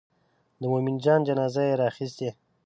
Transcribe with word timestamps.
د 0.59 0.63
مومن 0.71 0.95
جان 1.03 1.19
جنازه 1.27 1.61
یې 1.69 1.73
راخیستې. 1.83 2.29